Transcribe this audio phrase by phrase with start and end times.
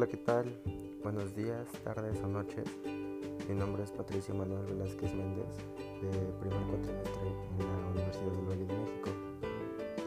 [0.00, 0.46] Hola, ¿qué tal?
[1.02, 2.64] Buenos días, tardes o noches.
[3.46, 5.58] Mi nombre es Patricio Manuel Velázquez Méndez,
[6.00, 6.08] de
[6.40, 9.10] primer cuatrimestre en la Universidad del Valle de México.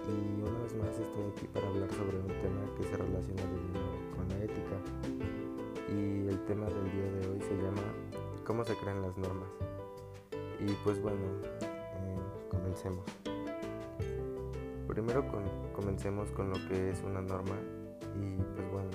[0.10, 3.44] Y una vez más estoy aquí para hablar sobre un tema que se relaciona
[4.15, 4.78] con la ética.
[5.90, 7.83] Y el tema del día de hoy se llama
[8.47, 9.49] ¿Cómo se crean las normas?
[10.60, 11.21] Y pues bueno,
[11.62, 13.05] eh, comencemos.
[14.87, 15.23] Primero
[15.71, 17.58] comencemos con lo que es una norma
[18.16, 18.90] y pues bueno,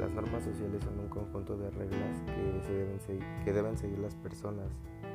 [0.00, 4.66] las normas sociales son un conjunto de reglas que, deben, seguir, deben seguir las personas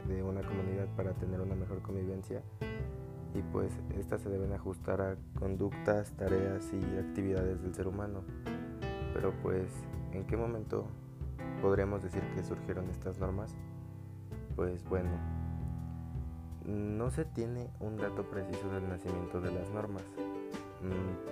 [0.08, 2.44] de una comunidad para tener una mejor convivencia
[3.34, 8.22] y pues estas se deben ajustar a conductas, tareas y actividades del ser humano.
[9.14, 9.72] Pero pues,
[10.12, 10.86] ¿en qué momento
[11.62, 13.56] podríamos decir que surgieron estas normas?
[14.56, 15.10] Pues bueno,
[16.64, 20.04] no se tiene un dato preciso del nacimiento de las normas,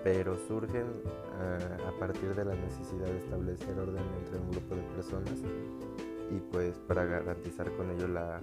[0.03, 0.85] pero surgen
[1.39, 5.41] eh, a partir de la necesidad de establecer orden entre un grupo de personas
[6.31, 8.41] y pues para garantizar con ello la,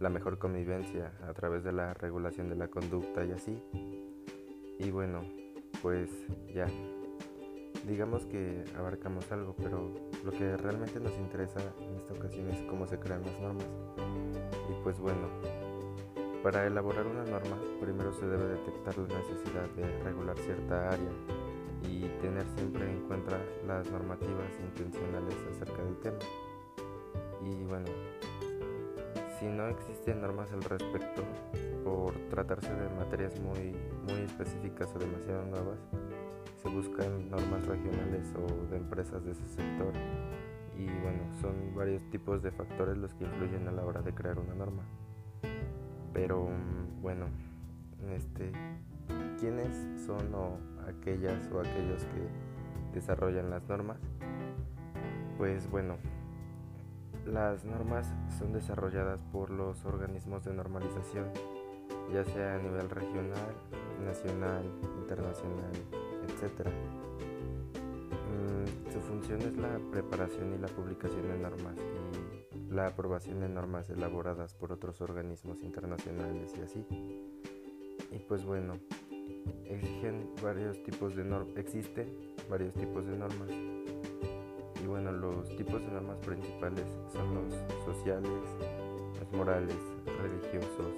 [0.00, 3.62] la mejor convivencia a través de la regulación de la conducta y así.
[4.78, 5.20] Y bueno,
[5.82, 6.10] pues
[6.54, 6.66] ya,
[7.86, 9.92] digamos que abarcamos algo, pero
[10.24, 13.66] lo que realmente nos interesa en esta ocasión es cómo se crean las normas.
[14.70, 15.28] Y pues bueno,
[16.42, 21.10] para elaborar una norma, primero se debe detectar la necesidad de regular cierta área
[21.82, 26.18] y tener siempre en cuenta las normativas intencionales acerca del tema.
[27.42, 27.86] Y bueno,
[29.38, 31.22] si no existen normas al respecto,
[31.84, 33.74] por tratarse de materias muy,
[34.06, 35.78] muy específicas o demasiado nuevas,
[36.62, 39.92] se buscan normas regionales o de empresas de ese sector
[40.76, 44.38] y bueno, son varios tipos de factores los que influyen a la hora de crear
[44.38, 44.82] una norma.
[46.20, 47.28] Pero mm, bueno,
[48.14, 48.52] este,
[49.38, 53.96] ¿quiénes son o aquellas o aquellos que desarrollan las normas?
[55.38, 55.96] Pues bueno,
[57.24, 61.24] las normas son desarrolladas por los organismos de normalización,
[62.12, 63.54] ya sea a nivel regional,
[64.04, 64.64] nacional,
[64.98, 65.72] internacional,
[66.26, 66.68] etc.
[68.28, 71.76] Mm, su función es la preparación y la publicación de normas
[72.70, 76.86] la aprobación de normas elaboradas por otros organismos internacionales y así.
[78.12, 78.74] Y pues bueno,
[79.64, 82.08] exigen varios tipos de normas, existen
[82.48, 83.50] varios tipos de normas.
[84.82, 87.54] Y bueno, los tipos de normas principales son los
[87.84, 88.40] sociales,
[89.18, 89.76] los morales,
[90.22, 90.94] religiosos,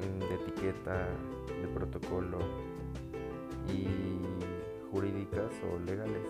[0.00, 1.08] mm, de etiqueta,
[1.60, 2.38] de protocolo
[3.68, 3.86] y
[4.90, 6.26] jurídicas o legales.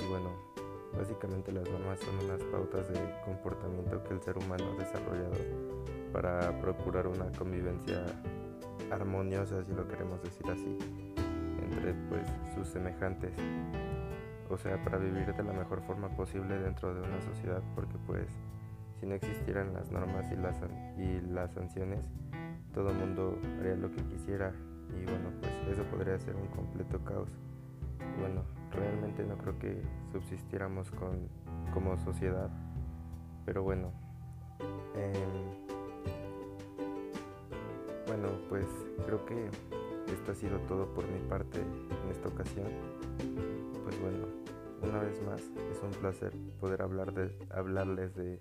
[0.00, 0.51] Y bueno,
[0.96, 5.36] Básicamente las normas son unas pautas de comportamiento que el ser humano ha desarrollado
[6.12, 8.04] para procurar una convivencia
[8.90, 10.78] armoniosa, si lo queremos decir así,
[11.62, 13.32] entre pues sus semejantes.
[14.50, 18.28] O sea, para vivir de la mejor forma posible dentro de una sociedad, porque pues
[19.00, 22.04] si no existieran las normas y las, sanciones,
[22.74, 24.52] todo mundo haría lo que quisiera
[24.90, 27.30] y bueno, pues eso podría ser un completo caos.
[28.18, 31.28] Bueno, realmente no creo que subsistiéramos con,
[31.72, 32.50] como sociedad.
[33.44, 33.92] Pero bueno,
[34.94, 35.72] em,
[38.06, 38.66] bueno, pues
[39.04, 39.48] creo que
[40.12, 42.68] esto ha sido todo por mi parte en esta ocasión.
[43.84, 44.26] Pues bueno,
[44.82, 48.40] una vez más es un placer poder hablar de, hablarles de,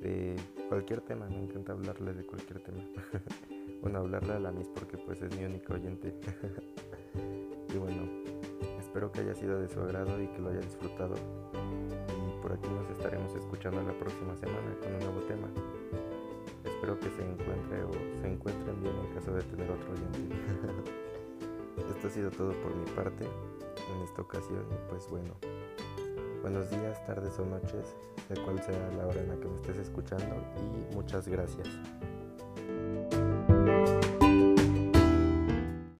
[0.00, 0.36] de
[0.68, 1.26] cualquier tema.
[1.26, 2.82] Me encanta hablarles de cualquier tema.
[3.82, 6.14] bueno, hablarle a la Miss porque pues es mi único oyente.
[9.02, 11.16] Espero que haya sido de su agrado y que lo haya disfrutado.
[11.16, 15.48] Y por aquí nos estaremos escuchando la próxima semana con un nuevo tema.
[16.64, 17.90] Espero que se encuentre o
[18.20, 20.36] se encuentren bien en caso de tener otro oyente.
[21.90, 24.64] Esto ha sido todo por mi parte en esta ocasión.
[24.88, 25.34] Pues bueno,
[26.40, 27.96] buenos días, tardes o noches,
[28.28, 31.66] sea cual sea la hora en la que me estés escuchando y muchas gracias.